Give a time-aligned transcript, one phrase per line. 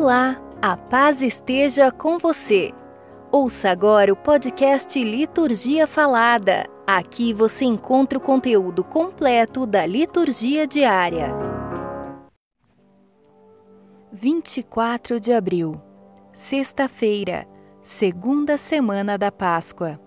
[0.00, 2.72] Olá, a paz esteja com você.
[3.32, 6.70] Ouça agora o podcast Liturgia Falada.
[6.86, 11.34] Aqui você encontra o conteúdo completo da liturgia diária.
[14.12, 15.82] 24 de abril,
[16.32, 17.44] sexta-feira,
[17.82, 20.00] segunda semana da Páscoa.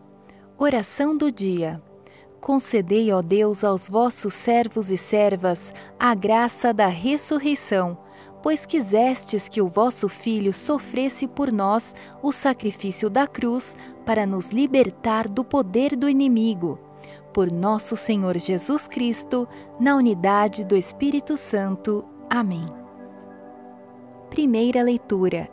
[0.58, 1.84] Oração do dia.
[2.40, 7.98] Concedei, ó Deus, aos vossos servos e servas a graça da ressurreição
[8.42, 14.50] pois quisestes que o vosso Filho sofresse por nós o sacrifício da cruz para nos
[14.50, 16.80] libertar do poder do inimigo.
[17.34, 19.48] Por nosso Senhor Jesus Cristo,
[19.80, 22.04] na unidade do Espírito Santo.
[22.30, 22.66] Amém.
[24.30, 25.50] Primeira leitura.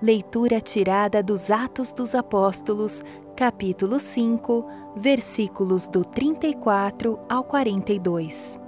[0.00, 3.02] Leitura tirada dos Atos dos Apóstolos,
[3.36, 8.61] capítulo 5, versículos do 34 ao 42.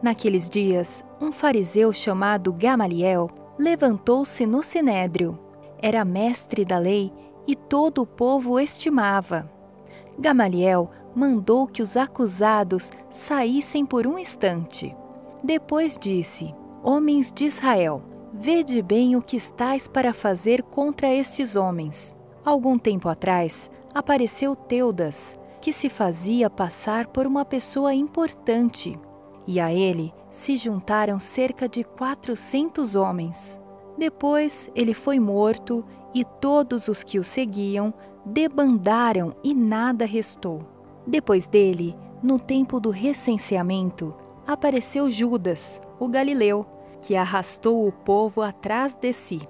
[0.00, 5.36] Naqueles dias, um fariseu chamado Gamaliel levantou-se no sinédrio.
[5.82, 7.12] Era mestre da lei
[7.46, 9.50] e todo o povo o estimava.
[10.16, 14.94] Gamaliel mandou que os acusados saíssem por um instante.
[15.42, 22.14] Depois disse: Homens de Israel, vede bem o que estáis para fazer contra estes homens.
[22.44, 28.96] Algum tempo atrás apareceu Teudas, que se fazia passar por uma pessoa importante
[29.48, 33.58] e a ele se juntaram cerca de quatrocentos homens.
[33.96, 35.82] Depois ele foi morto
[36.14, 37.94] e todos os que o seguiam
[38.26, 40.60] debandaram e nada restou.
[41.06, 44.14] Depois dele, no tempo do recenseamento,
[44.46, 46.66] apareceu Judas, o galileu,
[47.00, 49.40] que arrastou o povo atrás de si.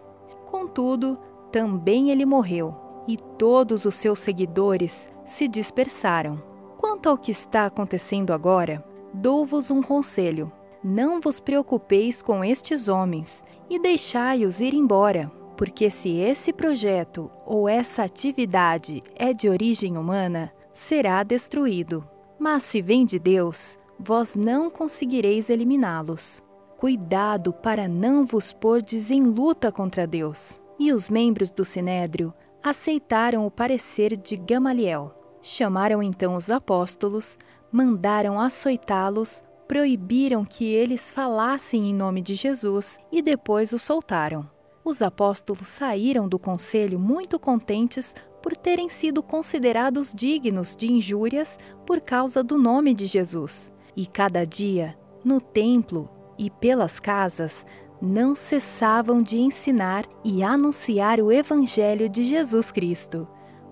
[0.47, 1.19] Contudo,
[1.51, 2.73] também ele morreu,
[3.09, 6.41] e todos os seus seguidores se dispersaram.
[6.77, 13.43] Quanto ao que está acontecendo agora, dou-vos um conselho: não vos preocupeis com estes homens
[13.69, 20.53] e deixai-os ir embora, porque se esse projeto ou essa atividade é de origem humana,
[20.73, 22.09] será destruído.
[22.39, 26.43] Mas se vem de Deus, vós não conseguireis eliminá-los.
[26.77, 30.61] Cuidado para não vos pordes em luta contra Deus.
[30.79, 32.33] E os membros do sinédrio
[32.63, 35.13] aceitaram o parecer de Gamaliel.
[35.43, 37.37] Chamaram então os apóstolos,
[37.71, 44.49] mandaram açoitá-los, proibiram que eles falassem em nome de Jesus e depois o soltaram.
[44.85, 52.01] Os apóstolos saíram do conselho muito contentes por terem sido considerados dignos de injúrias por
[52.01, 53.71] causa do nome de Jesus.
[53.95, 56.09] E cada dia, no templo
[56.39, 57.67] e pelas casas,
[58.01, 63.29] não cessavam de ensinar e anunciar o Evangelho de Jesus Cristo.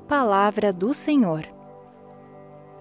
[0.08, 1.55] Palavra do Senhor.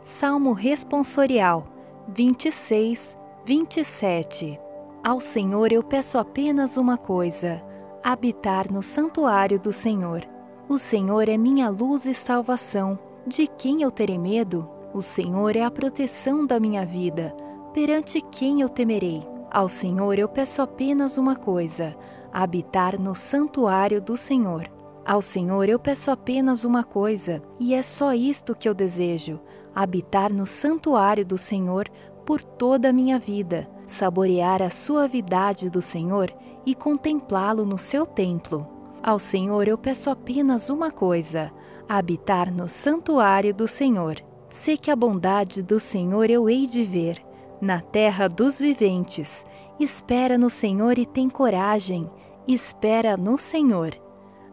[0.05, 1.65] Salmo Responsorial
[2.09, 4.59] 26, 27
[5.03, 7.59] Ao Senhor eu peço apenas uma coisa:
[8.03, 10.21] habitar no santuário do Senhor.
[10.69, 12.99] O Senhor é minha luz e salvação.
[13.25, 14.69] De quem eu terei medo?
[14.93, 17.35] O Senhor é a proteção da minha vida.
[17.73, 19.27] Perante quem eu temerei?
[19.49, 21.95] Ao Senhor eu peço apenas uma coisa:
[22.31, 24.69] habitar no santuário do Senhor.
[25.03, 29.39] Ao Senhor eu peço apenas uma coisa, e é só isto que eu desejo:
[29.75, 31.89] habitar no santuário do Senhor
[32.25, 36.33] por toda a minha vida, saborear a suavidade do Senhor
[36.65, 38.65] e contemplá-lo no seu templo.
[39.03, 41.51] Ao Senhor eu peço apenas uma coisa:
[41.87, 44.15] habitar no santuário do Senhor.
[44.49, 47.21] Sei que a bondade do Senhor eu hei de ver,
[47.61, 49.45] na terra dos viventes.
[49.79, 52.09] Espera no Senhor e tem coragem,
[52.47, 54.04] espera no Senhor.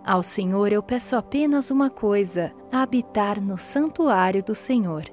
[0.05, 5.05] Ao Senhor eu peço apenas uma coisa: habitar no santuário do Senhor.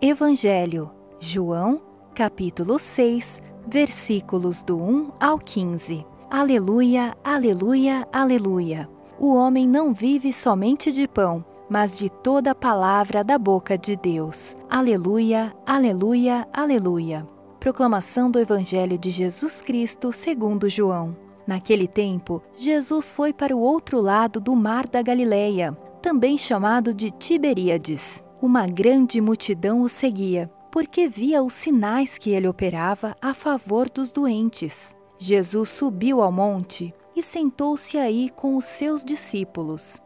[0.00, 0.90] Evangelho,
[1.20, 1.80] João,
[2.14, 6.04] capítulo 6, versículos do 1 ao 15.
[6.30, 8.88] Aleluia, aleluia, aleluia.
[9.18, 13.96] O homem não vive somente de pão, mas de toda a palavra da boca de
[13.96, 14.56] Deus.
[14.68, 17.26] Aleluia, aleluia, aleluia.
[17.60, 21.27] Proclamação do Evangelho de Jesus Cristo segundo João.
[21.48, 25.72] Naquele tempo, Jesus foi para o outro lado do mar da Galileia,
[26.02, 28.22] também chamado de Tiberíades.
[28.38, 34.12] Uma grande multidão o seguia, porque via os sinais que ele operava a favor dos
[34.12, 34.94] doentes.
[35.18, 40.02] Jesus subiu ao monte e sentou-se aí com os seus discípulos.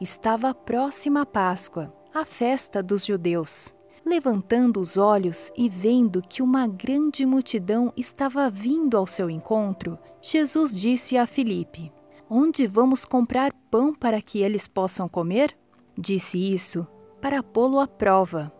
[0.00, 3.75] Estava próxima a Páscoa, a festa dos judeus.
[4.06, 10.72] Levantando os olhos e vendo que uma grande multidão estava vindo ao seu encontro, Jesus
[10.78, 11.90] disse a Filipe:
[12.30, 15.58] Onde vamos comprar pão para que eles possam comer?
[15.98, 16.86] Disse isso
[17.20, 18.52] para pô-lo à prova,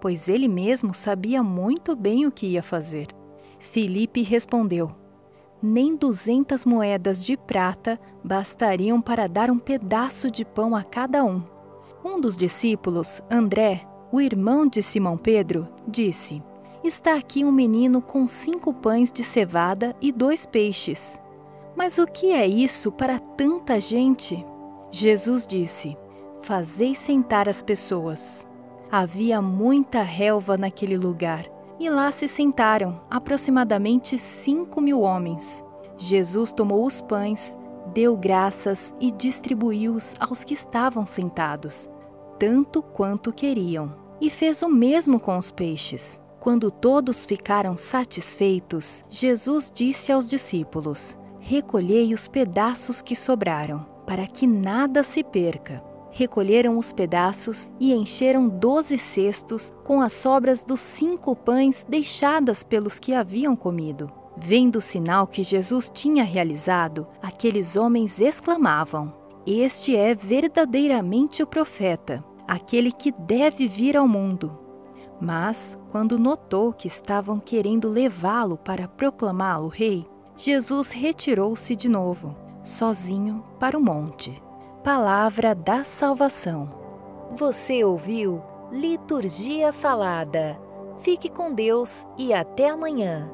[0.00, 3.08] pois ele mesmo sabia muito bem o que ia fazer.
[3.58, 4.90] Filipe respondeu:
[5.62, 11.42] nem duzentas moedas de prata bastariam para dar um pedaço de pão a cada um.
[12.02, 16.40] Um dos discípulos, André, o irmão de Simão Pedro, disse:
[16.84, 21.20] Está aqui um menino com cinco pães de cevada e dois peixes.
[21.74, 24.46] Mas o que é isso para tanta gente?
[24.88, 25.98] Jesus disse:
[26.42, 28.46] Fazei sentar as pessoas.
[28.88, 31.44] Havia muita relva naquele lugar
[31.80, 35.64] e lá se sentaram aproximadamente cinco mil homens.
[35.98, 37.56] Jesus tomou os pães,
[37.92, 41.90] deu graças e distribuiu-os aos que estavam sentados,
[42.38, 44.03] tanto quanto queriam.
[44.20, 46.20] E fez o mesmo com os peixes.
[46.40, 54.46] Quando todos ficaram satisfeitos, Jesus disse aos discípulos: Recolhei os pedaços que sobraram, para que
[54.46, 55.82] nada se perca
[56.14, 63.00] recolheram os pedaços e encheram doze cestos com as sobras dos cinco pães deixadas pelos
[63.00, 64.10] que haviam comido.
[64.36, 69.12] Vendo o sinal que Jesus tinha realizado, aqueles homens exclamavam:
[69.44, 74.58] Este é verdadeiramente o profeta, aquele que deve vir ao mundo.
[75.20, 80.06] Mas, quando notou que estavam querendo levá-lo para proclamá-lo rei,
[80.36, 84.42] Jesus retirou-se de novo, sozinho, para o monte.
[84.82, 86.68] Palavra da Salvação.
[87.36, 90.58] Você ouviu Liturgia Falada.
[90.98, 93.30] Fique com Deus e até amanhã.